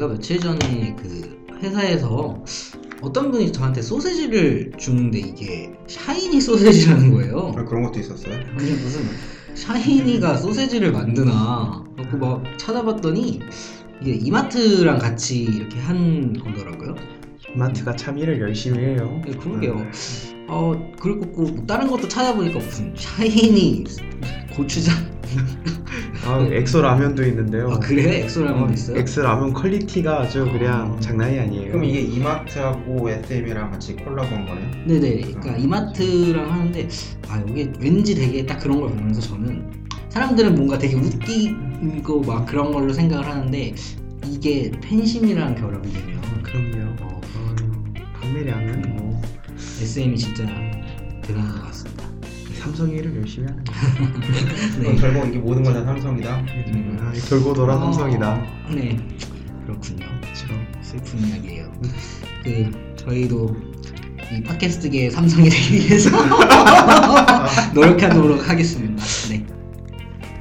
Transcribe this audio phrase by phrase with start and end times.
[0.00, 2.42] 제가 며칠 전에 그 회사에서
[3.02, 7.52] 어떤 분이 저한테 소세지를 주는데 이게 샤이니 소세지라는 거예요.
[7.54, 8.32] 아, 그런 것도 있었어요?
[8.34, 9.02] 아니 무슨
[9.54, 13.40] 샤이니가 소세지를 만드나 그래서 막 찾아봤더니
[14.00, 16.94] 이게 이마트랑 같이 이렇게 한 거더라고요.
[17.54, 19.20] 마트가 참 일을 열심히 해요.
[19.26, 19.86] 네, 그러게요.
[20.48, 23.84] 어 그리고 뭐 다른 것도 찾아보니까 무슨 샤이니
[24.56, 25.19] 고추장
[26.26, 27.70] 아, 엑소 라면도 있는데요.
[27.70, 28.98] 아 그래 엑소 라면도 있어요?
[28.98, 31.00] 엑소 라면 퀄리티가 아주 그냥 아.
[31.00, 31.72] 장난이 아니에요.
[31.72, 34.70] 그럼 이게 이마트하고 SM이랑 같이 콜라보한 거네요?
[34.86, 35.20] 네네.
[35.20, 36.88] 그러니까 이마트랑 하는데
[37.28, 39.70] 아 이게 왠지 되게 딱 그런 걸 보면서 저는
[40.10, 43.74] 사람들은 뭔가 되게 웃기고 막 그런 걸로 생각을 하는데
[44.26, 47.02] 이게 팬심이랑 결합이 되면 그럼요.
[47.02, 47.54] 어, 어,
[48.20, 49.22] 판매량은 뭐
[49.80, 50.44] SM이 진짜
[51.22, 51.99] 대단한 것 같습니다.
[52.60, 53.72] 삼성이 일을 열심히 하는 거.
[54.80, 54.94] 네.
[54.96, 56.36] 결국 이게 모든 건 다 삼성이다.
[56.40, 56.98] 음.
[57.00, 58.32] 아, 돌고 돌아 삼성이다.
[58.34, 58.96] 어, 네.
[59.64, 60.06] 그렇군요.
[60.20, 60.46] 그렇죠.
[60.82, 61.72] 슬픈 이야기예요.
[62.44, 63.56] 그 저희도
[64.32, 66.10] 이 팟캐스트계의 삼성이 되기 위해서
[67.74, 69.02] 노력하도록 하겠습니다.
[69.28, 69.44] 네.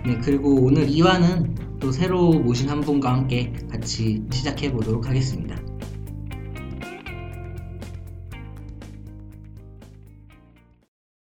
[0.05, 5.55] 네 그리고 오늘 2화는 또 새로 모신 한 분과 함께 같이 시작해 보도록 하겠습니다.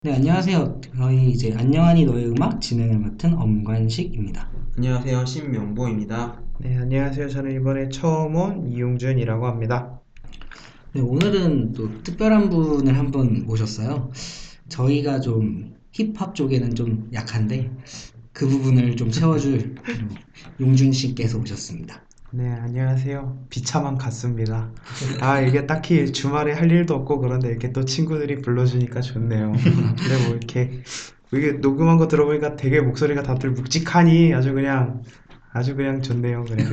[0.03, 0.81] 네 안녕하세요.
[0.97, 4.49] 저희 이제 안녕하니 너의 음악 진행을 맡은 엄관식입니다.
[4.75, 5.25] 안녕하세요.
[5.25, 6.41] 신명보입니다.
[6.59, 7.29] 네, 안녕하세요.
[7.29, 10.01] 저는 이번에 처음 온 이용준이라고 합니다.
[10.93, 14.11] 네, 오늘은 또 특별한 분을 한 분 모셨어요.
[14.69, 17.69] 저희가 좀 힙합 쪽에는 좀 약한데
[18.33, 20.09] 그 부분을 좀 채워줄 음,
[20.59, 22.01] 용준 씨께서 오셨습니다.
[22.33, 23.47] 네, 안녕하세요.
[23.49, 24.73] 비참한 같습니다.
[25.19, 29.51] 아, 이게 딱히 주말에 할 일도 없고 그런데 이렇게 또 친구들이 불러주니까 좋네요.
[29.99, 30.81] 근데 뭐 이렇게
[31.33, 35.03] 이게 녹음한 거 들어보니까 되게 목소리가 다들 묵직하니 아주 그냥
[35.51, 36.45] 아주 그냥 좋네요.
[36.45, 36.71] 그냥.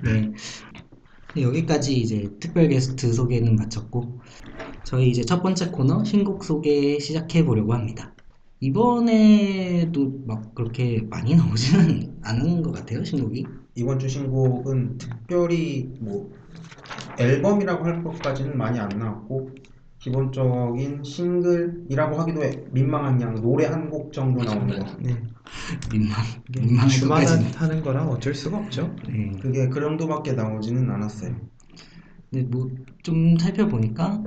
[0.00, 0.32] 네.
[1.34, 4.20] 네, 여기까지 이제 특별 게스트 소개는 마쳤고
[4.84, 8.14] 저희 이제 첫 번째 코너 신곡 소개 시작해 보려고 합니다.
[8.60, 13.61] 이번에도 막 그렇게 많이 나오지는 않은 것 같아요 신곡이.
[13.74, 16.30] 이번 주 신곡은 특별히 뭐
[17.18, 19.50] 앨범이라고 할 것까지는 많이 안 나왔고
[19.98, 24.86] 기본적인 싱글이라고 하기도 해- 민망한 양 노래 한 곡 정도 나오는 거.
[25.00, 25.16] 네.
[25.90, 27.52] 민망 주마다 것까지는.
[27.52, 28.94] 하는 거라 어쩔 수가 없죠.
[29.08, 29.32] 네.
[29.40, 31.34] 그게 그 정도밖에 나오지는 않았어요.
[32.30, 32.68] 근데 뭐
[33.02, 34.22] 좀 살펴보니까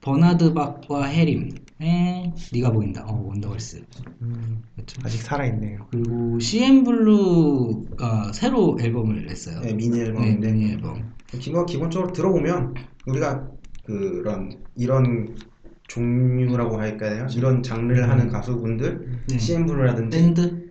[0.00, 3.04] 버나드 박과 혜림의 네가 보인다.
[3.06, 3.82] 어 원더걸스.
[4.20, 5.00] 음, 그렇죠.
[5.04, 5.86] 아직 살아있네요.
[5.90, 9.60] 그리고 씨엔블루가 새로 앨범을 냈어요.
[9.60, 11.10] 네, 미니 네, 앨범인데 미니 앨범.
[11.38, 12.74] 기본 기본적으로 들어보면
[13.06, 13.48] 우리가
[13.84, 15.36] 그런 이런
[15.88, 17.26] 종류라고 할까요?
[17.34, 19.38] 이런 장르를 하는 가수분들, 네.
[19.38, 20.70] CN블루라든지 밴드.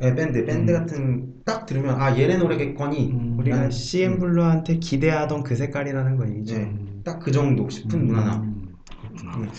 [0.00, 0.78] 네, 밴드, 밴드 음.
[0.78, 6.28] 같은 딱 들으면 아 얘네 노래겠거니 음, 우리가 나는- CN 블루한테 기대하던 그 색깔이라는 거
[6.28, 6.58] 얘기죠.
[6.58, 6.74] 네,
[7.04, 8.00] 딱그 정도 싶은.
[8.10, 9.50] 음, 그렇구나.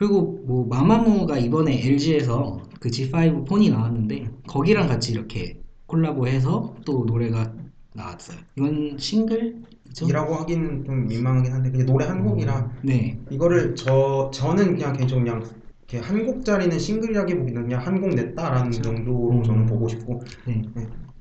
[0.00, 0.06] 음.
[0.06, 7.52] 그리고 뭐 마마무가 이번에 LG에서 그 G5 폰이 나왔는데 거기랑 같이 이렇게 콜라보해서 또 노래가
[7.94, 8.38] 나왔어요.
[8.56, 10.06] 이건 싱글이죠?
[10.08, 13.18] 이라고 하기는 좀 민망하긴 한데 그냥 노래 한 곡이라 네.
[13.30, 15.42] 이거를 저 저는 그냥 개인적으로 그냥
[15.88, 19.42] 이렇게 한 곡짜리는 싱글이라기보기는 그냥 한 곡 냈다라는 정도로 음.
[19.42, 20.62] 저는 보고 싶고 네.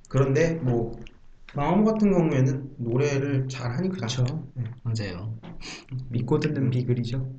[0.07, 0.91] 그런데 뭐
[1.55, 4.23] 마음 같은 경우에는 노래를 잘 하니까 그렇죠.
[4.83, 5.39] 맞아요.
[6.09, 7.31] 믿고 듣는 비글이죠.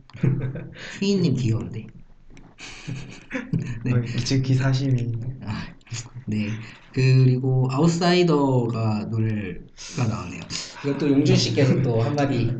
[1.00, 1.87] 휘인님 귀여운데.
[3.84, 3.93] 네.
[3.93, 5.12] 어, 지금 기사심이
[5.44, 5.66] 아,
[6.26, 6.48] 네.
[6.93, 10.41] 그리고 아웃사이더가 노래가 나왔네요.
[10.84, 12.53] 이것도 용준 씨께서 또 한마디.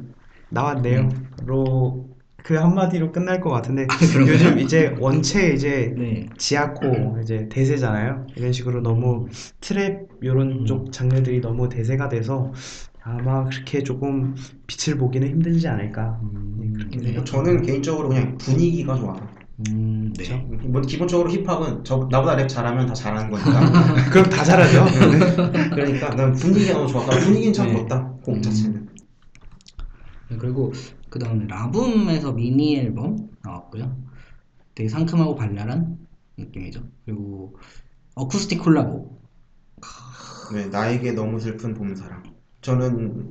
[0.51, 1.09] 나왔네요.
[1.45, 2.10] 로
[2.43, 4.35] 그 한마디로 끝날 것 같은데 그런가요?
[4.35, 6.29] 요즘 이제 원체 이제 네.
[6.39, 8.27] 지하코 이제 대세잖아요.
[8.37, 9.29] 이런 식으로 너무
[9.61, 10.67] 트랩 이런 음.
[10.67, 12.53] 쪽 장르들이 너무 대세가 돼서
[13.03, 14.35] 아마 그렇게 조금
[14.67, 16.21] 빛을 보기는 힘들지 않을까.
[16.23, 17.13] 음, 네.
[17.13, 19.21] 뭐 저는 개인적으로 그냥 분위기가 좋아서
[19.69, 20.25] 음, 네.
[20.25, 20.69] 그렇죠.
[20.69, 23.61] 뭐 기본적으로 힙합은 저 나보다 랩 잘하면 다 잘하는 거니까
[24.11, 24.87] 그럼 다 잘하죠.
[25.75, 27.77] 그러니까 난 분위기가 너무 좋았다 분위기는 참 네.
[27.77, 28.43] 좋다 곡 음.
[28.43, 28.89] 자체는
[30.31, 30.73] 네, 그리고
[31.11, 33.97] 그 다음에 라붐에서 미니 앨범 나왔고요.
[34.75, 35.99] 되게 상큼하고 발랄한
[36.39, 36.83] 느낌이죠.
[37.05, 37.59] 그리고
[38.15, 39.21] 어쿠스틱 콜라보.
[40.55, 42.23] 네, 나에게 너무 슬픈 봄사랑
[42.61, 43.29] 저는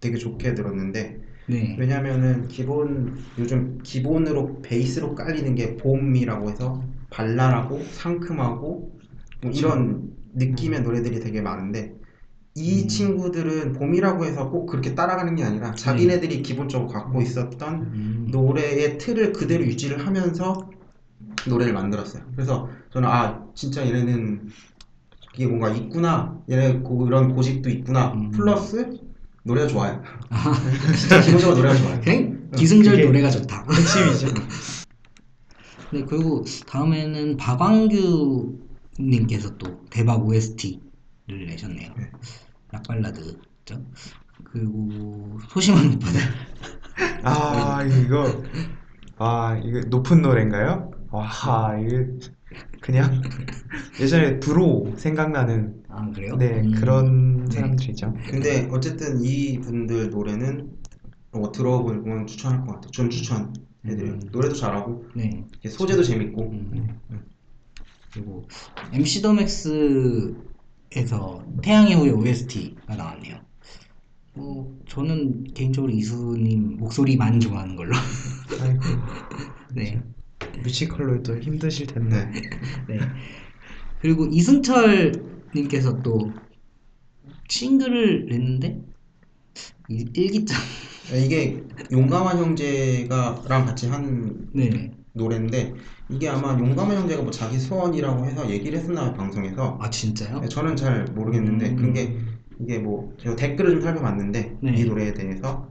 [0.00, 1.76] 되게 좋게 들었는데 네.
[1.78, 8.98] 왜냐면은 기본 요즘 기본으로 베이스로 깔리는 게 봄이라고 해서 발랄하고 상큼하고
[9.42, 11.94] 뭐 이런 느낌의 노래들이 되게 많은데
[12.56, 12.88] 이 음.
[12.88, 19.32] 친구들은 봄이라고 해서 꼭 그렇게 따라가는 게 아니라 자기네들이 기본적으로 갖고 있었던 음, 노래의 틀을
[19.32, 20.68] 그대로 유지를 하면서
[21.46, 22.24] 노래를 만들었어요.
[22.34, 24.48] 그래서 저는 아 진짜 얘네는
[25.30, 28.30] 그게 뭔가 있구나 얘네 그런 고집도 있구나 음.
[28.32, 28.98] 플러스
[29.44, 30.02] 노래가 좋아요
[31.24, 33.64] 기본적으로 노래가 좋아요 그냥 기승절 그게- 노래가 좋다.
[33.70, 34.34] 핵심이죠.
[35.92, 38.58] 네, 그리고 다음에는 박광규
[38.98, 40.80] 님께서 또 대박 OST
[41.30, 41.94] 를 내셨네요.
[41.96, 42.10] 네.
[42.72, 43.84] 락발라드죠.
[44.44, 46.20] 그리고 소심한 오빠들.
[47.24, 48.42] 아 이거
[49.18, 50.90] 아 이거 높은 노래인가요?
[51.10, 52.06] 와 이게
[52.80, 53.22] 그냥
[54.00, 56.36] 예전에 브로 생각나는 아 그래요?
[56.36, 57.54] 네 음, 그런 네.
[57.56, 58.14] 사람들이죠.
[58.28, 60.70] 근데 어쨌든 이 분들 노래는
[61.32, 64.20] 뭐 들어보면 추천할 것 같아요 전 추천해드려요 음.
[64.32, 65.44] 노래도 잘하고 네.
[65.68, 66.98] 소재도 재밌고 음.
[68.12, 68.42] 그리고
[68.92, 70.34] MC 더 맥스
[70.96, 73.40] 에서 태양의 후예 OST가 나왔네요.
[74.34, 77.94] 어, 저는 개인적으로 이수님 목소리만 좋아하는 걸로.
[78.60, 78.80] 아이고
[79.74, 80.02] 네.
[80.62, 82.26] 뮤지컬로도 힘드실 텐데.
[82.26, 82.40] 네.
[82.88, 82.98] 네.
[84.00, 85.12] 그리고 이승철
[85.54, 86.32] 님께서 또
[87.48, 88.80] 싱글을 냈는데
[89.88, 90.58] 이- 일기장.
[91.24, 94.92] 이게 용감한 형제가랑 같이 한 네.
[95.12, 95.74] 노래인데
[96.10, 100.40] 이게 아마 용감한 형제가 뭐 자기 소원이라고 해서 얘기를 했었나 방송에서 아 진짜요?
[100.40, 101.76] 네, 저는 잘 모르겠는데 음.
[101.76, 102.18] 그게
[102.60, 104.74] 이게 뭐 제가 댓글을 좀 살펴봤는데 네.
[104.74, 105.68] 이 노래에 대해서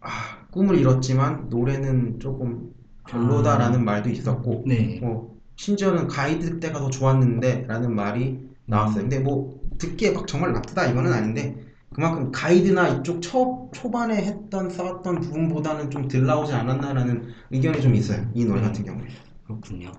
[0.00, 0.10] 아
[0.50, 2.72] 꿈을 이뤘지만 노래는 조금
[3.08, 5.00] 별로다라는 말도 있었고 네.
[5.02, 9.02] 뭐 심지어는 가이드 때가 더 좋았는데라는 말이 나왔어요.
[9.02, 15.20] 근데 뭐 듣기에 막 정말 나쁘다 이거는 아닌데 그만큼 가이드나 이쪽 초 초반에 했던 쌓았던
[15.20, 18.30] 부분보다는 좀 덜 나오지 않았나라는 의견이 좀 있어요.
[18.34, 19.06] 이 노래 같은 경우에.
[19.44, 19.92] 그렇군요.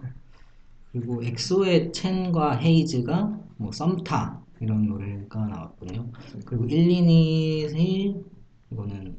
[0.92, 6.12] 그리고 엑소의 첸과 헤이즈가 뭐 썸타 이런 노래가 나왔군요.
[6.46, 8.16] 그리고 122
[8.72, 9.18] 이거는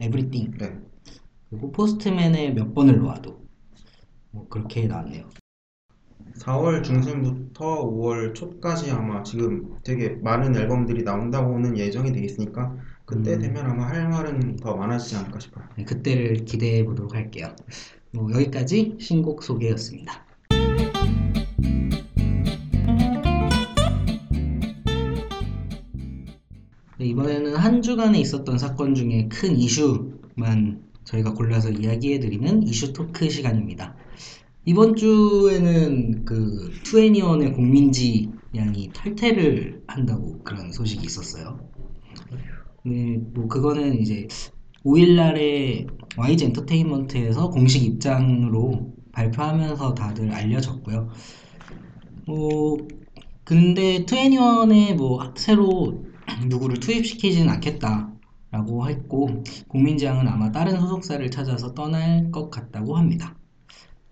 [0.00, 0.78] 에브리띵 네.
[1.50, 3.40] 그리고 포스트맨의 몇 번을 놓아도
[4.30, 5.28] 뭐 그렇게 나왔네요.
[6.40, 13.40] 4월 중순부터 5월 초까지 아마 지금 되게 많은 앨범들이 나온다고는 예정이 돼 있으니까 그때 음.
[13.40, 15.64] 되면 아마 할 말은 더 많아지지 않을까 싶어요.
[15.76, 17.54] 네, 그때를 기대해 보도록 할게요.
[18.12, 20.24] 뭐 여기까지 신곡 소개였습니다.
[26.98, 33.94] 네, 이번에는 한 주간에 있었던 사건 중에 큰 이슈만 저희가 골라서 이야기해드리는 이슈 토크 시간입니다.
[34.70, 41.58] 이번 주에는 그 투애니원의 공민지 양이 탈퇴를 한다고 그런 소식이 있었어요.
[42.84, 44.28] 네, 뭐 그거는 이제
[44.84, 51.08] 5일날에 YG 엔터테인먼트에서 공식 입장으로 발표하면서 다들 알려졌고요.
[52.28, 52.76] 뭐
[53.42, 56.04] 근데 투애니원에 뭐 새로
[56.48, 63.39] 누구를 투입시키지는 않겠다라고 했고 공민지양은 아마 다른 소속사를 찾아서 떠날 것 같다고 합니다.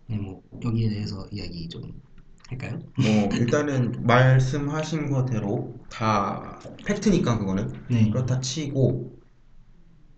[0.09, 2.01] 네, 뭐 여기에 대해서 이야기 좀
[2.49, 2.81] 할까요?
[2.97, 7.73] 뭐 일단은 말씀하신 거대로 다 팩트니까 그거는.
[7.89, 9.19] 네, 그렇다 치고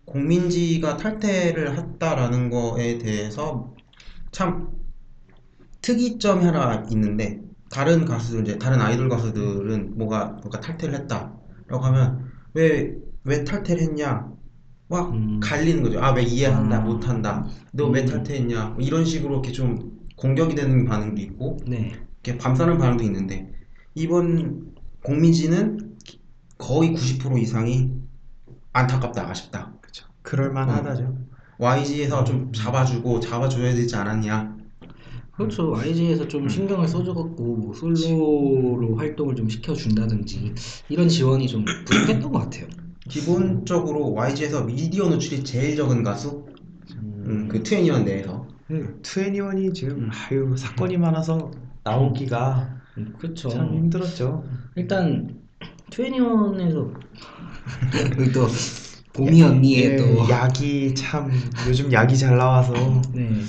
[0.04, 3.74] 공민지가 탈퇴를 했다라는 거에 대해서
[4.32, 4.68] 참
[5.82, 7.40] 특이점이 하나 있는데
[7.70, 12.94] 다른 가수들 이제 다른 아이돌 가수들은 뭐가 뭔가 탈퇴를 했다라고 하면 왜
[13.24, 14.32] 왜 탈퇴를 했냐
[14.90, 15.38] 막 음.
[15.40, 16.80] 갈리는 거죠 아 왜 이해한다 아.
[16.80, 18.06] 못한다 너왜 음.
[18.06, 21.92] 탈퇴했냐 뭐 이런 식으로 이렇게 좀 공격이 되는 반응도 있고 네,
[22.22, 23.50] 이렇게 감싸는 반응도 있는데
[23.94, 25.96] 이번 공민지는
[26.58, 27.92] 거의 90% 이상이
[28.72, 30.06] 안타깝다 아쉽다 그렇죠.
[30.22, 31.16] 그럴만하다죠.
[31.58, 34.56] YG에서 좀 잡아주고 잡아줘야 되지 않았냐
[35.32, 35.70] 그렇죠.
[35.70, 40.54] YG에서 좀 신경을 써줘갖고 뭐 솔로로 활동을 좀 시켜준다든지
[40.90, 42.66] 이런 지원이 좀 부족했던 것 같아요.
[43.10, 46.46] 기본적으로 YG에서 미디어 노출이 제일 적은 가수
[46.96, 48.46] 음, 그 트웬티원 내에서
[49.02, 50.10] 투애니원이 지금 음.
[50.12, 51.50] 아유 사건이 많아서
[51.82, 53.48] 나오기가 음, 그렇죠.
[53.48, 54.44] 참 힘들었죠.
[54.76, 55.40] 일단
[55.90, 56.92] 투애니원에서
[58.32, 58.46] 또
[59.12, 61.30] 보미 언니의 예, 또 약이 참
[61.66, 62.72] 요즘 약이 잘 나와서
[63.12, 63.40] 네.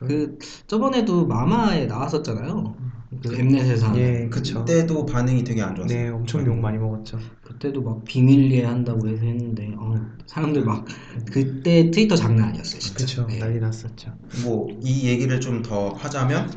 [0.00, 2.76] 그 저번에도 마마에 나왔었잖아요.
[3.22, 4.60] 그 엠넷에서 예 그쵸.
[4.60, 7.18] 그때도 반응이 되게 안 좋았어요 네 엄청 욕 많이 먹었죠.
[7.58, 9.94] 그때도 막 비밀리에 한다고 해서 했는데 어,
[10.26, 10.86] 사람들 막
[11.32, 12.94] 그때 트위터 장난 아니었어요 진짜.
[13.04, 13.38] 그쵸 네.
[13.38, 14.12] 난리 났었죠.
[14.44, 16.50] 뭐 이 얘기를 좀 더 하자면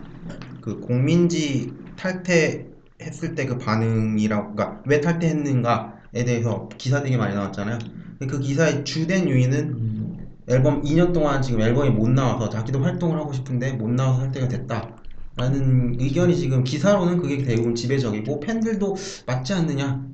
[0.61, 7.79] 그 공민지 탈퇴했을 때 그 반응이라고 그러니까 왜 탈퇴했는가에 대해서 기사 되게 많이 나왔잖아요.
[8.19, 13.17] 근데 그 기사의 주된 요인은 음, 앨범 2년 동안 지금 앨범이 못 나와서 자기도 활동을
[13.19, 14.97] 하고 싶은데 못 나와서 탈퇴가 됐다
[15.37, 18.95] 라는 의견이 지금 기사로는 그게 대부분 지배적이고 팬들도
[19.27, 20.05] 맞지 않느냐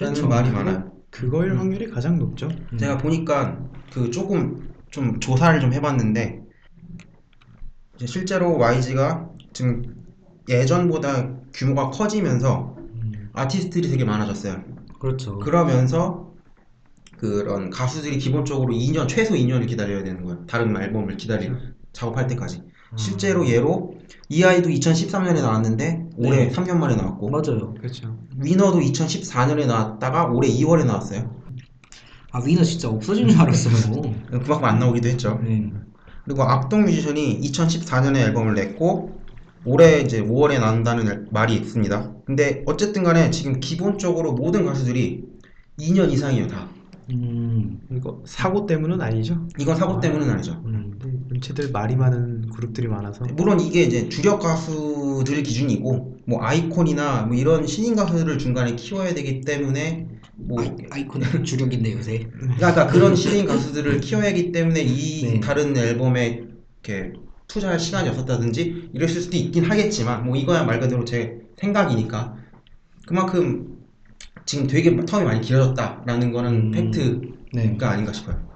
[0.00, 0.28] 라는 그렇죠.
[0.28, 0.92] 말이 많아요.
[1.10, 1.58] 그거일 음.
[1.58, 2.48] 확률이 가장 높죠.
[2.72, 2.78] 음.
[2.78, 3.58] 제가 보니까
[3.92, 6.42] 그 조금 좀 조사를 좀 해봤는데
[7.96, 9.82] 이제 실제로 YG가 지금
[10.48, 14.62] 예전보다 규모가 커지면서 음, 아티스트들이 되게 많아졌어요.
[14.98, 15.38] 그렇죠.
[15.38, 16.34] 그러면서
[17.16, 20.44] 그런 가수들이 기본적으로 2년 최소 2년을 기다려야 되는 거예요.
[20.46, 21.50] 다른 앨범을 기다리
[21.92, 22.62] 작업할 때까지.
[22.90, 22.96] 아.
[22.96, 23.93] 실제로 예로
[24.28, 26.50] 이 아이도 2013년에 나왔는데 올해 네.
[26.50, 27.74] 3년 만에 나왔고 맞아요.
[27.74, 28.16] 그렇죠.
[28.38, 31.34] 위너도 2014년에 나왔다가 올해 2월에 나왔어요.
[32.32, 34.02] 아 위너 진짜 없어진 줄 알았어요.
[34.30, 35.40] 그만큼 안 나오기도 했죠.
[35.44, 35.70] 네.
[36.24, 39.20] 그리고 악동 뮤지션이 2014년에 앨범을 냈고
[39.64, 42.12] 올해 이제 5월에 나온다는 앨- 말이 있습니다.
[42.26, 45.24] 근데 어쨌든 간에 지금 기본적으로 모든 가수들이
[45.78, 46.68] 2년 이상이에요 다.
[47.10, 49.46] 음, 이거 사고 때문은 아니죠.
[49.58, 50.62] 이건 사고 때문은 아니죠.
[50.64, 57.36] 음, 문체들 말이 많은 그룹들이 많아서 물론 이게 이제 주력 가수들 기준이고 뭐 아이콘이나 뭐
[57.36, 62.28] 이런 신인 가수들을 중간에 키워야 되기 때문에 뭐 아이, 아이콘 주력인데 요새.
[62.56, 65.40] 그러니까 그런 신인 가수들을 키워야 하기 때문에 이 네.
[65.40, 66.44] 다른 앨범에
[66.82, 67.12] 이렇게
[67.46, 72.36] 투자할 시간이 없었다든지 이랬을 수도 있긴 하겠지만 뭐 이거야 말 그대로 제 생각이니까
[73.06, 73.73] 그만큼
[74.46, 76.70] 지금 되게 텀이 많이 길어졌다라는 거는 음.
[76.70, 77.20] 팩트가
[77.52, 77.76] 네.
[77.80, 78.46] 아닌가 싶어요.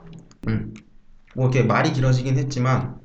[0.48, 0.74] 음.
[1.34, 2.98] 뭐 이렇게 말이 길어지긴 했지만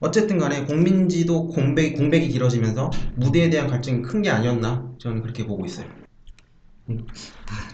[0.00, 5.64] 어쨌든 간에 공민지도 공백, 공백이 길어지면서 무대에 대한 갈증이 큰 게 아니었나 저는 그렇게 보고
[5.64, 5.86] 있어요.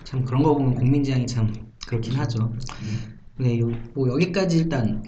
[0.05, 1.53] 참 그런 거 보면 국민지향이 참
[1.87, 2.55] 그렇긴 하죠.
[3.39, 5.03] 네, 요, 뭐 여기까지 일단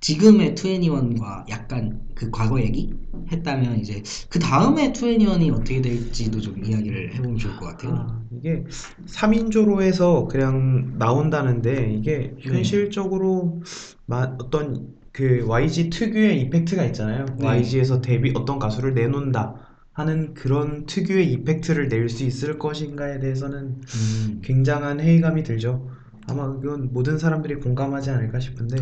[0.00, 2.92] 지금의 투애니원과 약간 그 과거 얘기
[3.30, 7.94] 했다면 이제 그 다음에 투애니원이 어떻게 될지도 좀 이야기를 해보면 좋을 것 같아요.
[7.94, 8.64] 아, 이게
[9.06, 12.36] 3인조로 해서 그냥 나온다는데 이게 네.
[12.40, 13.62] 현실적으로
[14.06, 17.26] 마- 어떤 그 YG 특유의 이펙트가 있잖아요.
[17.38, 17.46] 네.
[17.46, 19.54] YG에서 데뷔 어떤 가수를 내놓는다
[19.92, 25.88] 하는 그런 특유의 이펙트를 낼 수 있을 것인가에 대해서는 음, 굉장한 회의감이 들죠.
[26.28, 28.76] 아마 그건 모든 사람들이 공감하지 않을까 싶은데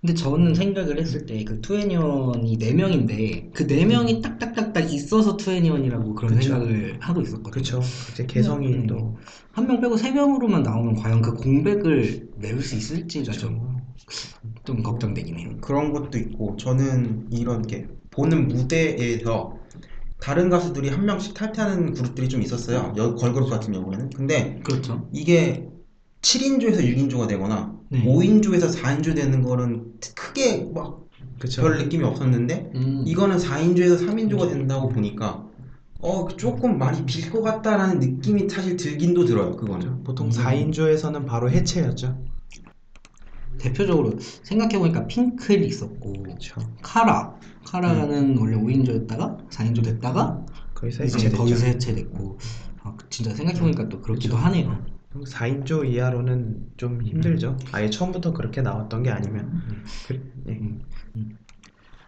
[0.00, 6.42] 근데 저는 생각을 했을 때 그 투애니원이 4명인데 그 4명이 딱딱딱딱 있어서 투애니원이라고 그런 그쵸.
[6.42, 7.50] 생각을 하고 있었거든요.
[7.50, 8.02] 그렇죠.
[8.08, 8.86] 이제 개성이 음.
[8.86, 9.16] 또
[9.52, 13.76] 한 명 빼고 3명으로만 나오면 과연 그 공백을 메울 수 있을지가 좀,
[14.64, 15.58] 좀 걱정되긴 해요.
[15.60, 19.60] 그런 것도 있고 저는 이런 게 보는 무대에서
[20.20, 22.94] 다른 가수들이 한 명씩 탈퇴하는 그룹들이 좀 있었어요.
[22.96, 24.10] 여- 걸그룹 같은 경우에는.
[24.10, 25.08] 근데 그렇죠.
[25.12, 25.68] 이게
[26.24, 28.02] 7인조에서 6인조가 되거나 네.
[28.04, 31.04] 5인조에서 4인조 되는 거는 크게 막
[31.56, 31.78] 별.
[31.78, 35.44] 느낌이 없었는데 음, 이거는 4인조에서 3인조가 된다고 보니까
[36.00, 39.56] 어 조금 많이 빌 것 같다라는 느낌이 사실 들긴도 들어요.
[39.56, 40.02] 그거는.
[40.04, 40.30] 보통 음.
[40.32, 42.24] 4인조에서는 바로 해체였죠.
[43.58, 46.60] 대표적으로 생각해보니까 핑클 있었고 그렇죠.
[46.82, 51.36] 카라 카라는 원래 5인조였다가 4인조 됐다가 거기서 해체됐죠.
[51.38, 52.38] 거기서 해체됐고
[52.82, 54.84] 아, 진짜 생각해보니까 또 그렇기도 하네요
[55.26, 57.56] 4인조 이하로는 좀 힘들죠.
[57.72, 59.62] 아예 처음부터 그렇게 나왔던 게 아니면.
[60.08, 60.60] 그, 예.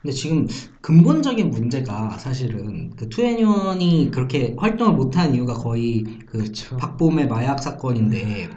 [0.02, 0.46] 근데 지금
[0.82, 6.76] 근본적인 문제가 사실은 그 투애니원이 그렇게 활동을 못한 이유가 거의 그 그쵸.
[6.76, 8.50] 박봄의 마약 사건인데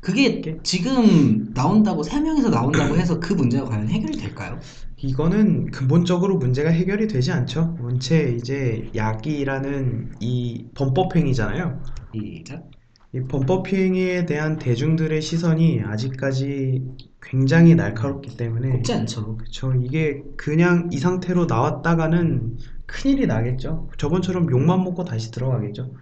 [0.00, 4.58] 그게 지금 나온다고 세 명이서 나온다고 해서 그 문제가 과연 해결이 될까요?
[4.98, 7.76] 이거는 근본적으로 문제가 해결이 되지 않죠.
[7.80, 11.82] 원체 이제 야기라는 이 범법 행위잖아요.
[12.14, 12.75] 시작.
[13.16, 16.82] 이 범법행위에 대한 대중들의 시선이 아직까지
[17.22, 19.38] 굉장히 날카롭기 때문에 곱지 않죠.
[19.38, 23.88] 그쵸 이게 그냥 이 상태로 나왔다가는 큰일이 나겠죠.
[23.96, 25.92] 저번처럼 욕만 먹고 다시 들어가겠죠.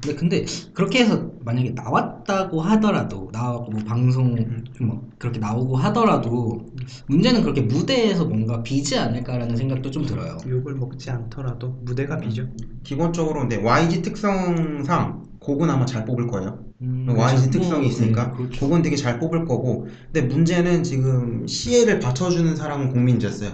[0.00, 4.34] 근데 근데 그렇게 해서 만약에 나왔다고 하더라도 나와고 뭐 방송
[4.80, 6.72] 뭐 그렇게 나오고 하더라도
[7.06, 10.38] 문제는 그렇게 무대에서 뭔가 비지 않을까라는 생각도 좀 들어요.
[10.48, 12.48] 욕을 먹지 않더라도 무대가 비죠.
[12.82, 16.58] 기본적으로 근데 YG 특성상 곡은 아마 잘 뽑을 거예요.
[16.80, 17.50] 음, YG 그렇죠.
[17.50, 18.60] 특성이 있으니까 네, 그렇죠.
[18.60, 23.50] 곡은 되게 잘 뽑을 거고 근데 문제는 지금 CA를 받쳐주는 사람은 공민지였어요.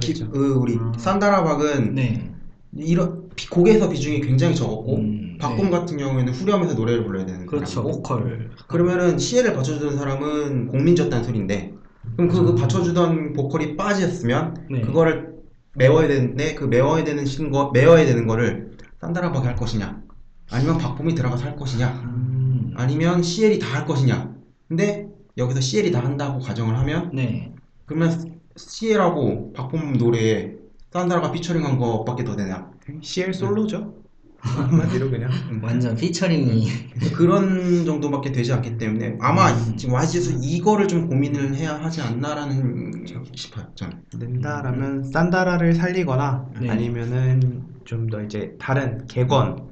[0.00, 0.30] 기- 그렇죠.
[0.30, 0.92] 그 우리 아.
[0.98, 2.30] 산다라박은 네.
[2.76, 5.70] 이런 비- 곡에서 비중이 굉장히 적었고 음, 박봄 네.
[5.70, 7.66] 같은 경우에는 후렴에서 노래를 불러야 되는 그렇죠.
[7.66, 8.50] 사람이고 보컬.
[8.68, 11.72] 그러면은 CA를 받쳐주는 사람은 공민지였다는 소린데
[12.16, 14.82] 그럼 그, 그 받쳐주던 보컬이 빠졌으면 네.
[14.82, 15.32] 그거를
[15.74, 20.02] 메워야 되는데 그 메워야 되는 신거 메워야 되는 거를 산다라박이 할 것이냐
[20.52, 21.88] 아니면 박봄이 들어가서 할 것이냐?
[22.04, 24.34] 음, 아니면 CL이 다 할 것이냐?
[24.68, 27.52] 근데 여기서 CL이 다 한다고 가정을 하면 네.
[27.86, 30.52] 그러면 CL하고 박봄 노래에
[30.92, 32.70] 산다라가 피처링한 거밖에 더 되냐?
[33.02, 33.94] CL 솔로죠.
[34.42, 35.30] 한마디로 그냥.
[35.62, 36.68] 완전 피처링이.
[37.14, 43.04] 그런 정도밖에 되지 않기 때문에 아마 지금 YG에서 이거를 좀 고민을 해야 하지 않나라는
[43.34, 46.68] 싶어요 저는 낸다라면 산다라를 살리거나 네.
[46.70, 49.71] 아니면은 좀 더 이제 다른 객원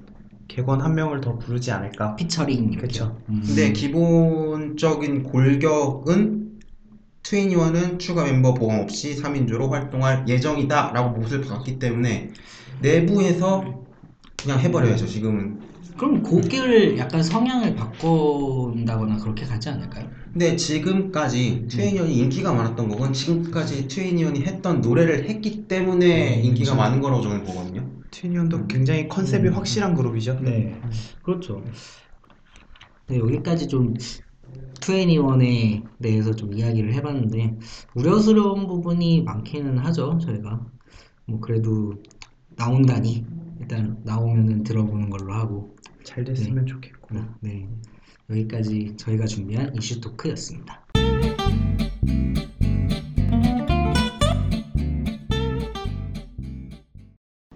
[0.50, 2.16] 객원 한 명을 더 부르지 않을까.
[2.16, 2.86] 피처링 이렇게.
[2.88, 3.16] 그쵸.
[3.28, 3.42] 음.
[3.46, 6.40] 근데 기본적인 골격은
[7.22, 12.30] 트윈니원은 추가 멤버 보험 없이 3인조로 활동할 예정이다 라고 못을 박았기 때문에
[12.80, 13.84] 내부에서
[14.42, 15.60] 그냥 해버려야죠 지금은
[15.96, 20.08] 그럼 곡을 약간 성향을 바꾼다거나 그렇게 가지 않을까요?
[20.32, 27.22] 근데 지금까지 트윈니원이 인기가 많았던 곡은 지금까지 트윈니원이 했던 노래를 했기 때문에 인기가 많은 거라고
[27.22, 29.54] 저는 보거든요 트윈니언도 굉장히 컨셉이 음.
[29.54, 30.40] 확실한 그룹이죠.
[30.40, 30.80] 네,
[31.22, 31.62] 그렇죠.
[33.06, 33.94] 네, 여기까지 좀
[34.80, 37.58] 투애니원에 대해서 좀 이야기를 해봤는데
[37.94, 40.18] 우려스러운 부분이 많기는 하죠.
[40.18, 40.66] 저희가
[41.26, 41.94] 뭐 그래도
[42.56, 43.24] 나온다니
[43.60, 47.16] 일단 나오면은 들어보는 걸로 하고 잘 됐으면 좋겠고.
[47.40, 47.68] 네
[48.28, 50.89] 여기까지 저희가 준비한 이슈 토크였습니다.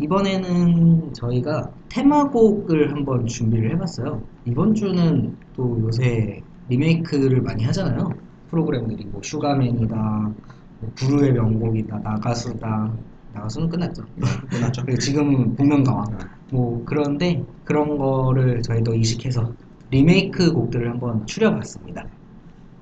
[0.04, 4.22] 이번에는 저희가 테마곡을 한번 준비를 해봤어요.
[4.44, 8.10] 이번 주는 또 요새 리메이크를 많이 하잖아요.
[8.50, 12.92] 프로그램들이 뭐 슈가맨이다, 뭐 부르의 명곡이다, 나가수다.
[13.32, 14.04] 나가수는 끝났죠.
[14.50, 16.04] 끝났죠 그리고 지금은 복면가왕.
[16.52, 19.52] 뭐 그런데 그런 거를 저희도 이식해서
[19.90, 22.04] 리메이크 곡들을 한번 추려봤습니다.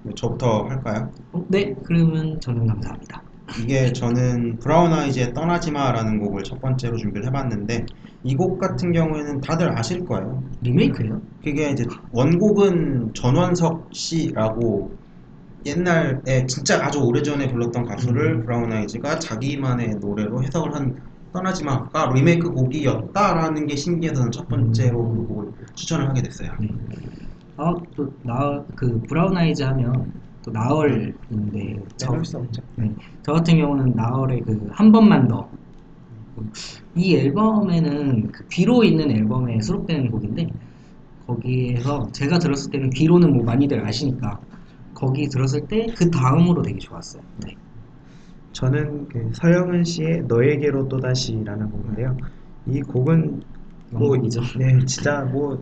[0.02, 1.08] 네, 저부터 할까요?
[1.32, 3.22] 어, 네, 그러면 저는 감사합니다.
[3.56, 7.86] 이게 저는 브라운 아이즈의 떠나지마라는 곡을 첫 번째로 준비를 해봤는데
[8.24, 10.42] 이 곡 같은 경우에는 다들 아실 거예요.
[10.60, 11.20] 리메이크예요?
[11.44, 14.96] 그게 이제 원곡은 전원석 씨라고
[15.64, 18.42] 옛날에 진짜 아주 오래전에 불렀던 가수를 음.
[18.44, 20.94] 브라운 아이즈가 자기만의 노래로 해석을 한
[21.32, 26.50] 떠나지마가 리메이크 곡이었다라는 게 신기해서 저는 첫 번째로 그 곡을 추천을 하게 됐어요.
[26.60, 26.68] 네.
[27.56, 32.44] 아, 또, 나, 그, 브라운 아이즈 하면 또 나얼인데, 저, 없죠.
[32.76, 35.48] 네, 저 같은 경우는 나얼의 그, 한 번만 더.
[36.96, 40.46] 이 앨범에는 그 귀로 있는 앨범에 수록되는 곡인데,
[41.26, 44.40] 거기에서 제가 들었을 때는 귀로는 뭐 많이들 아시니까,
[44.94, 47.22] 거기 들었을 때 그 다음으로 되게 좋았어요.
[47.44, 47.54] 네.
[48.52, 52.16] 저는 그 서영은 씨의 너에게로 또다시라는 곡인데요.
[52.66, 53.42] 이 곡은
[53.90, 54.40] 뭐 명곡이죠.
[54.58, 55.58] 네, 진짜 뭐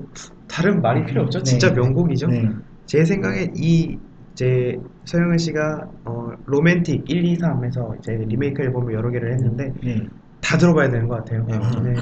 [0.46, 1.42] 다른 말이 필요 없죠.
[1.42, 1.80] 진짜 네.
[1.80, 2.26] 명곡이죠.
[2.26, 2.48] 네.
[2.86, 3.98] 제 생각에 이
[4.40, 10.00] 이제 서영은 씨가 어, 로맨틱 1, 2, 3에서 이제 리메이크 앨범을 여러 개를 했는데 네.
[10.40, 11.44] 다 들어봐야 되는 것 같아요.
[11.44, 11.58] 네.
[11.90, 11.94] 네,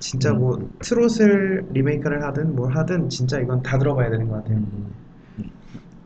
[0.00, 4.56] 진짜 뭐 트롯을 리메이크를 하든 뭘 하든 진짜 이건 다 들어봐야 되는 것 같아요.
[4.56, 4.90] 음,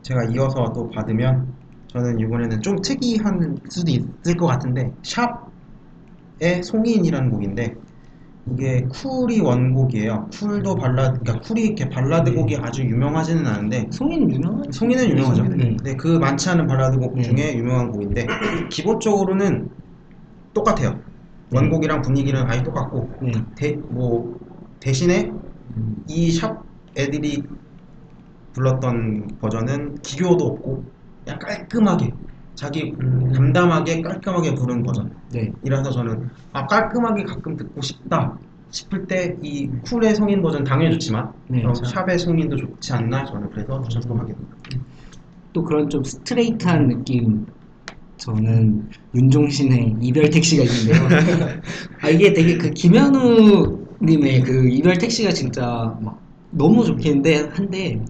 [0.03, 1.47] 제가 이어서 또 받으면
[1.87, 7.73] 저는 이번에는 좀 특이한 수도 있을 것 같은데 샵의 송인이라는 곡인데
[8.53, 10.29] 이게 쿨이 원곡이에요.
[10.33, 14.71] 쿨도 발라드, 그러니까 쿨이 이렇게 발라드 곡이 아주 유명하지는 않은데 송인은 유명하죠.
[14.71, 15.35] 송인은 유명하죠.
[15.35, 15.75] 송인은, 네.
[15.75, 17.23] 근데 그 많지 않은 발라드 곡 네.
[17.23, 18.27] 중에 유명한 곡인데
[18.69, 19.69] 기본적으로는
[20.53, 20.99] 똑같아요.
[21.53, 23.31] 원곡이랑 분위기는 아예 똑같고 네.
[23.55, 24.39] 대, 뭐
[24.79, 25.31] 대신에
[25.75, 26.63] 음, 이샵
[26.97, 27.43] 애들이
[28.53, 30.83] 불렀던 버전은 기교도 없고
[31.23, 32.11] 그냥 깔끔하게
[32.59, 33.31] 자기 음.
[33.31, 35.91] 담담하게 깔끔하게 부른 버전이라서 네.
[35.93, 38.37] 저는 아 깔끔하게 가끔 듣고 싶다
[38.69, 41.63] 싶을 때 이 쿨의 성인 버전 당연히 좋지만 네.
[41.65, 44.57] 어, 샵의 성인도 좋지 않나 저는 그래서 추천하게 됩니다.
[45.53, 47.45] 또 그런 좀 스트레이트한 느낌
[48.17, 51.61] 저는 윤종신의 이별 택시가 있는데요.
[52.03, 56.19] 아 이게 되게 그 김현우 님의 그 이별 택시가 진짜 막
[56.51, 58.03] 너무 좋긴데 한데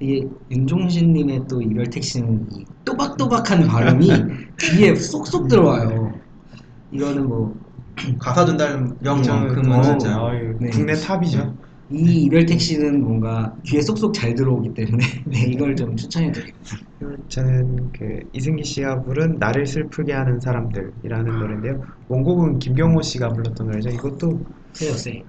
[0.00, 4.08] 이게 윤종신 님의 또 이별 택시는 이 또박또박한 발음이
[4.60, 6.12] 귀에 쏙쏙 들어와요.
[6.92, 10.18] 이거는 뭐이 가사 전달력만큼은 어, 진짜
[10.60, 10.70] 네.
[10.70, 11.54] 국내 탑이죠.
[11.90, 16.58] 이별 택시는 뭔가 귀에 쏙쏙 잘 들어오기 때문에 네, 이걸 좀 추천해 드립니다.
[17.28, 21.82] 저는 그 이승기 씨가 부른 나를 슬프게 하는 사람들이라는 노래인데요.
[22.08, 23.90] 원곡은 김경호 씨가 불렀던 노래죠.
[23.90, 24.40] 이것도
[24.72, 25.22] 세요 세.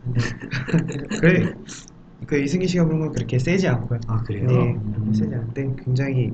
[1.20, 1.54] 그래
[2.28, 4.00] 그 이승기 씨가 부른 건 그렇게 세지 않고요.
[4.08, 4.48] 아 그래요?
[4.48, 4.94] 네, 음.
[4.94, 6.32] 그렇게 세지 않은데 굉장히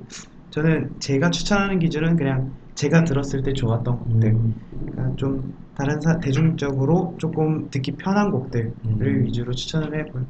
[0.51, 4.55] 저는 제가 추천하는 기준은 그냥 제가 들었을 때 좋았던 곡들, 음.
[4.91, 9.23] 그러니까 좀 다른 사, 대중적으로 조금 듣기 편한 곡들을 음.
[9.25, 10.25] 위주로 추천을 해볼.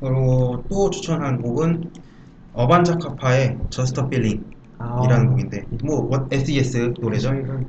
[0.00, 1.90] 그리고 또 추천한 곡은
[2.52, 4.44] 어반자카파의 Just a Feeling
[4.78, 7.34] 아, 이라는 곡인데 뭐 SES 노래죠.
[7.34, 7.66] 이건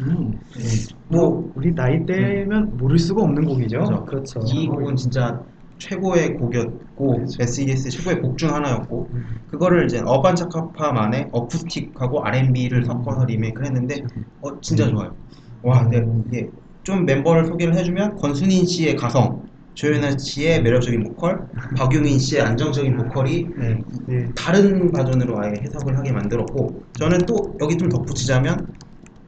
[0.00, 0.38] 음.
[0.56, 0.94] 네.
[1.08, 4.04] 뭐 우리 나이 때면 모를 수가 없는 곡이죠.
[4.06, 4.40] 그렇죠.
[4.46, 5.42] 이 곡은 진짜
[5.82, 9.24] 최고의 곡이었고 SES 최고의 곡 중 하나였고 음.
[9.50, 14.02] 그거를 이제 어반자카파만의 어쿠스틱하고 R&B를 섞어서 리메이크를 했는데
[14.40, 15.14] 어 진짜 좋아요.
[15.62, 16.50] 와, 근데 이게
[16.82, 19.42] 좀 멤버를 소개를 해주면 권순일 씨의 가성,
[19.74, 23.78] 조현아 씨의 매력적인 보컬, 박용인 씨의 안정적인 보컬이 네.
[24.06, 24.28] 네.
[24.36, 28.66] 다른 버전으로 아예 해석을 하게 만들었고 저는 또 여기 좀 덧붙이자면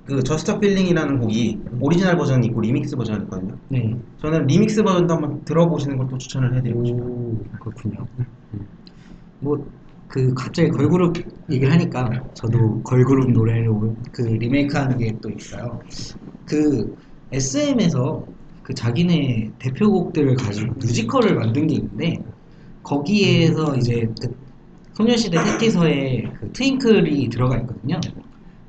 [0.04, 3.56] 그 Just Feeling이라는 곡이 오리지널 버전이 있고 리믹스 버전이 있거든요.
[3.68, 3.94] 네.
[4.20, 7.06] 저는 리믹스 버전도 한번 들어보시는 것도 추천을 해드리고 싶어요.
[7.08, 8.06] 오, 그렇군요.
[9.40, 11.16] 뭐그 갑자기 걸그룹
[11.50, 15.80] 얘기를 하니까 저도 걸그룹 노래로 그 리메이크하는 게 또 있어요.
[16.44, 16.96] 그
[17.32, 18.26] SM에서
[18.62, 22.18] 그 자기네 대표곡들을 가지고 뮤지컬을 만든 게 있는데
[22.82, 24.28] 거기에서 이제 그
[24.94, 28.00] 소녀시대 테티서에 그 트윙클이 들어가 있거든요.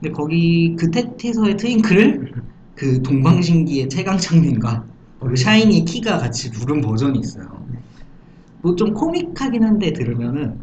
[0.06, 2.34] 근데 거기 그 테티서의 트윙클을
[2.76, 4.86] 그 동방신기의 최강창민과
[5.20, 7.66] 그리고 샤이니 키가 같이 부른 버전이 있어요.
[8.62, 10.60] 뭐 좀 코믹하긴 한데 들으면은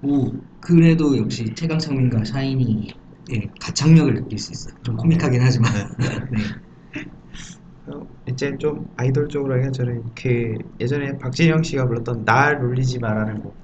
[0.00, 2.94] 뭐 그래도 역시 최강창민과 샤이니의
[3.60, 4.74] 가창력을 느낄 수 있어요.
[4.82, 5.72] 좀 코믹하긴 하지만.
[5.98, 6.38] 네.
[7.86, 13.40] 어, 이제 좀 아이돌 쪽으로 하면 저는 그 예전에 박진영 씨가 불렀던 날 놀리지 마라는
[13.40, 13.56] 곡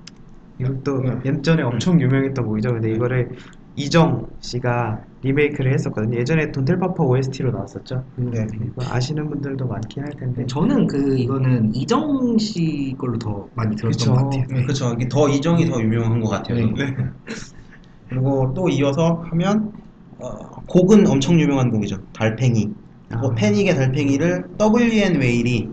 [0.58, 1.22] 이것도 음.
[1.24, 3.36] 예전에 엄청 유명했던 곡이죠 근데 이거를
[3.76, 8.46] 이정 씨가 리메이크를 했었거든요 예전에 돈텔파파 OST로 나왔었죠 네.
[8.78, 14.12] 아시는 분들도 많긴 할 텐데 저는 그 이거는 이정 씨 걸로 더 많이 들었던 그쵸.
[14.12, 14.44] 것 같아요.
[14.48, 14.92] 네, 그렇죠.
[14.94, 16.66] 이게 더 이정이 더 유명한 것 같아요.
[16.66, 16.96] 네.
[18.08, 19.72] 그리고 또 이어서 하면
[20.18, 20.28] 어,
[20.66, 21.98] 곡은 엄청 유명한 곡이죠.
[22.12, 22.70] 달팽이.
[23.10, 23.18] 아.
[23.18, 25.68] 뭐 패닉의 달팽이를 WN 웨일이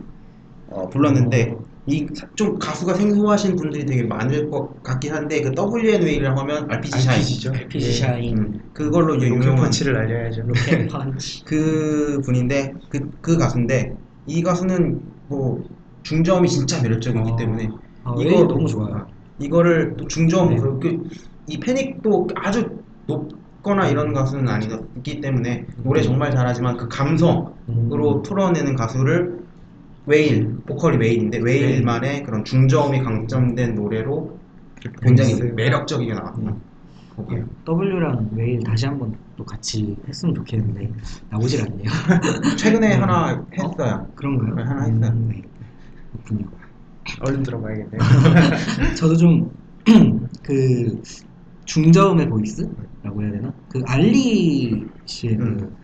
[0.69, 6.71] 어, 불렀는데 이 좀 가수가 생소하신 분들이 되게 많을 것 같긴 한데 그 W&Whale이라고 하면
[6.71, 7.19] RPG Shine.
[7.19, 11.43] RPG죠 RPG Shine, 음, 그걸로 이제 용표 유명한 펀치를 날려야죠 로켓 펀치.
[11.43, 15.63] 그 분인데 그, 그 가수인데 이 가수는 뭐
[16.03, 17.35] 중저음이 진짜 매력적이기 어.
[17.35, 17.69] 때문에
[18.03, 19.07] 아, 이거- 이거 너무 좋아요.
[19.37, 20.57] 이거를 또 중저음 네.
[20.79, 21.03] 그,
[21.47, 28.21] 이 패닉도 아주 높거나 이런 가수는 아니기 때문에 노래 정말 잘하지만 그 감성으로 음.
[28.23, 29.42] 풀어내는 가수를
[30.05, 34.37] 웨일 보컬이 웨일인데 웨일만의 그런 중저음이 강점된 노래로
[35.01, 35.55] 굉장히 음.
[35.55, 36.61] 매력적이게 음.
[37.15, 37.45] 곡이에요.
[37.65, 40.91] W랑 웨일 다시 한번 또 같이 했으면 좋겠는데
[41.29, 41.89] 나오질 않네요.
[42.57, 43.03] 최근에 음.
[43.03, 44.07] 하나 했어요.
[44.15, 44.55] 그런가요?
[44.55, 45.11] 네, 하나 했어요.
[45.11, 45.41] 음, 네.
[46.11, 46.47] 그렇군요.
[47.19, 47.99] 얼른 들어봐야겠네요
[48.95, 49.51] 저도 좀
[50.41, 51.01] 그
[51.65, 53.53] 중저음의 보이스라고 해야 되나?
[53.69, 55.75] 그 알리 씨의 그 음.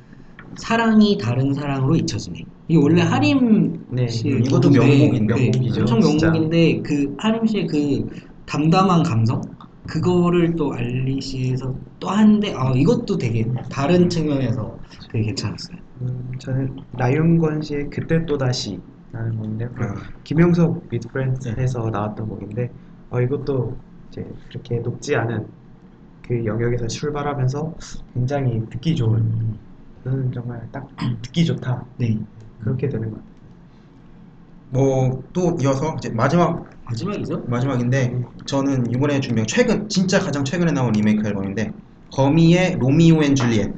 [0.57, 2.43] 사랑이 다른 사랑으로 잊혀지네.
[2.67, 6.27] 이게 원래 하림 네, 음, 이것도 명곡인 네, 명곡이죠, 엄청 진짜.
[6.27, 8.09] 명곡인데 그 하림 씨의 그
[8.45, 9.41] 담담한 감성
[9.87, 14.77] 그거를 또 알리 씨에서 또 하는데 아 이것도 되게 다른 측면에서
[15.11, 15.77] 되게 괜찮았어요.
[16.01, 18.79] 음, 저는 나윤건 씨의 그때 또 다시
[19.11, 22.69] 라는 곡인데요 그 아, 김영석 미드프렌즈에서 나왔던 곡인데
[23.09, 23.75] 어, 이것도
[24.11, 25.47] 이제 그렇게 높지 않은
[26.21, 27.73] 그 영역에서 출발하면서
[28.13, 29.57] 굉장히 듣기 좋은
[30.03, 30.87] 저는 정말 딱
[31.21, 32.19] 듣기 좋다 네
[32.57, 33.29] 그렇게 되는 것 같아요.
[34.71, 37.45] 뭐 또 이어서 이제 마지막 마지막이죠?
[37.47, 41.71] 마지막인데 저는 이번에 준비한 최근 진짜 가장 최근에 나온 리메이크 앨범인데
[42.11, 43.71] 거미의 Romeo and Juliet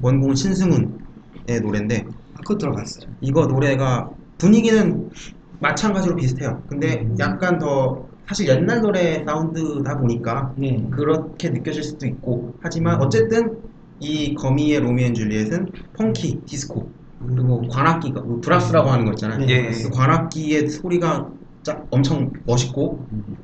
[0.00, 3.14] 원곡은 신승훈의 노래인데 아, 그거 들어갔어요.
[3.20, 5.10] 이거 노래가 분위기는
[5.58, 6.64] 마찬가지로 비슷해요.
[6.68, 7.16] 근데 음.
[7.18, 10.88] 약간 더 사실 옛날 노래 사운드다 보니까 네.
[10.90, 13.62] 그렇게 느껴질 수도 있고 하지만 어쨌든
[14.00, 16.88] 이 거미의 Romeo and Juliet은 funky 디스코
[17.26, 19.44] 그리고 관악기가 뭐 브라스라고 하는 거 있잖아요.
[19.46, 19.70] 네.
[19.70, 21.30] 그 관악기의 소리가
[21.62, 23.36] 짝 엄청 멋있고 음.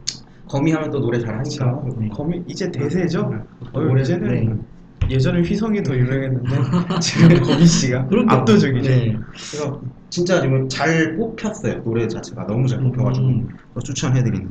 [0.46, 2.08] 거미 하면 또 노래 잘하니까 네.
[2.10, 3.32] 거미 이제 대세죠?
[3.72, 5.14] 어, 노래- 이제는 네.
[5.14, 6.50] 예전에 휘성이 더 유명했는데
[7.00, 8.38] 지금 거미 씨가 그러니까요.
[8.40, 8.88] 압도적이죠.
[8.90, 9.16] 네.
[9.30, 13.48] 그래서 진짜 지금 잘 뽑혔어요 노래 자체가 너무 잘 뽑혀가지고 음.
[13.74, 14.50] 더 추천해드리는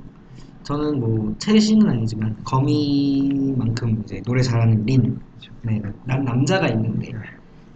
[0.64, 5.20] 저는 뭐 첼시는 아니지만 거미만큼 이제 노래 잘하는 린.
[5.64, 7.12] 네, 난 남자가 있는데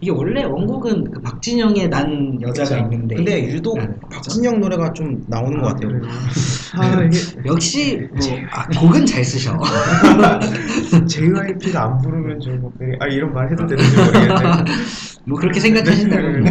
[0.00, 3.16] 이게 원래 원곡은 그 박진영의 난 여자가 있는데.
[3.16, 3.78] 근데 유독.
[4.10, 6.02] 박진영 노래가 좀 나오는 것 같아요 그래요.
[6.76, 8.20] 아 이게 역시 뭐
[8.52, 9.58] 아, 곡은 잘 쓰셔.
[11.08, 14.72] JYP가 안 부르면 좀아 이런 말 해도 되는지 모르겠는데
[15.24, 16.50] 뭐 그렇게 생각하신다면 뭐.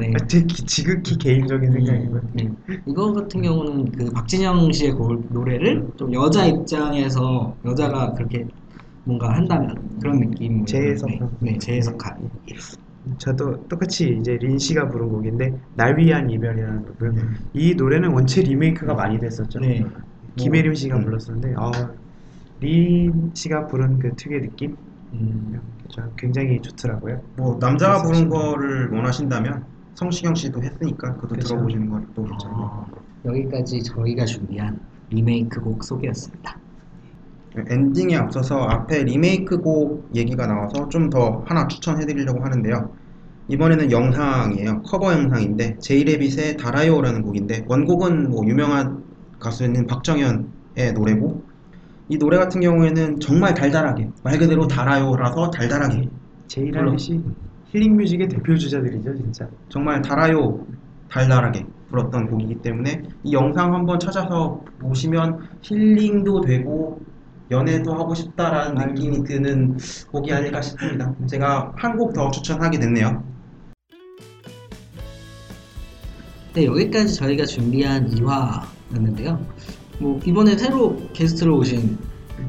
[0.00, 0.12] 네.
[0.14, 2.20] 아, 제 기- 지극히 개인적인 생각이고요.
[2.34, 2.48] 네.
[2.86, 8.46] 이거 같은 경우는 그 박진영 씨의 곡, 노래를 좀 여자 입장에서 여자가 그렇게
[9.04, 10.64] 뭔가 한다면 그런 느낌.
[10.64, 11.10] 재해석.
[11.10, 12.30] 네, 네, 재해석한.
[13.18, 17.10] 저도 똑같이 이제 린 씨가 부른 곡인데 날 위한 이별이라는 곡고요.
[17.10, 17.36] 음.
[17.52, 19.60] 이 노래는 원체 리메이크가 많이 됐었죠.
[19.60, 19.84] 네.
[20.36, 21.04] 김혜림 씨가 음.
[21.04, 21.70] 불렀었는데 아,
[22.60, 24.76] 린 씨가 부른 그 특유의 느낌
[25.12, 27.20] 음, 저 굉장히 좋더라고요.
[27.36, 29.64] 뭐 남자가 부른 거를 원하신다면
[29.94, 31.48] 성시경 씨도 했으니까 그것도 그쵸.
[31.48, 32.86] 들어보시는 것도 괜찮아요 아,
[33.26, 36.58] 여기까지 저희가 준비한 리메이크 곡 소개였습니다.
[37.56, 42.90] 엔딩에 앞서서 앞에 리메이크 곡 얘기가 나와서 좀 더 하나 추천해 드리려고 하는데요.
[43.48, 44.82] 이번에는 영상이에요.
[44.82, 49.04] 커버 영상인데 제이레빗의 달아요라는 곡인데 원곡은 뭐 유명한
[49.38, 51.42] 가수인 박정현의 노래고
[52.08, 56.08] 이 노래 같은 경우에는 정말 달달하게 말 그대로 달아요라서 달달하게
[56.48, 57.22] 제이레빗이
[57.66, 59.48] healing music의 대표 주자들이죠, 진짜.
[59.68, 60.66] 정말 달아요
[61.10, 67.00] 달달하게 불렀던 곡이기 때문에 이 영상 한번 찾아서 보시면 힐링도 되고
[67.50, 68.92] 연애도 하고 싶다라는 아이고.
[68.94, 69.76] 느낌이 드는
[70.10, 71.14] 곡이 아닐까 싶습니다.
[71.28, 73.22] 제가 한 곡 더 추천하게 됐네요.
[76.54, 79.44] 네, 여기까지 저희가 준비한 2화였는데요.
[79.98, 81.98] 뭐 이번에 새로 게스트로 오신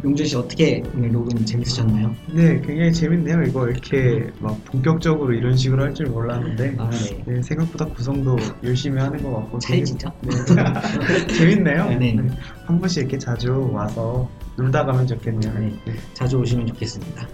[0.04, 2.14] 용준 씨 어떻게 오늘 녹음 재밌으셨나요?
[2.34, 3.44] 네, 굉장히 재밌네요.
[3.44, 7.24] 이거 이렇게 막 본격적으로 이런 식으로 할 줄 몰랐는데 아, 네.
[7.26, 10.10] 네, 생각보다 구성도 열심히 하는 것 같고 되게- 찰지죠?
[10.22, 10.30] 네.
[11.38, 11.90] 재밌네요.
[12.00, 12.18] 네.
[12.66, 15.54] 한 번씩 이렇게 자주 와서 놀다 가면 좋겠네요.
[15.60, 15.74] 네.
[15.86, 15.94] 네.
[16.14, 17.28] 자주 오시면 좋겠습니다.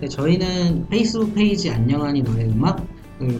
[0.00, 2.86] 네, 저희는 페이스북 페이지 안녕하니 너의 음악을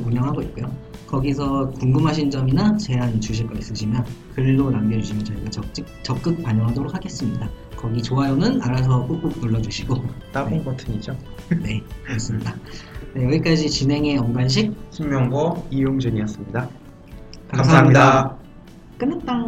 [0.07, 0.67] 운영하고 있고요.
[1.07, 7.49] 거기서 궁금하신 점이나 제안 주실 거 있으시면 글로 남겨주시면 저희가 적극, 적극 반영하도록 하겠습니다.
[7.77, 11.17] 거기 좋아요는 알아서 꾹꾹 눌러주시고 따봉 버튼이죠.
[11.63, 12.55] 네 그렇습니다.
[13.15, 16.69] 네, 여기까지 진행의 엄관식 신명고 이용준이었습니다.
[17.49, 18.37] 감사합니다.
[18.99, 19.47] 끝났다.